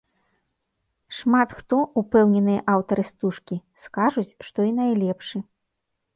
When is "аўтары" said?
2.77-3.03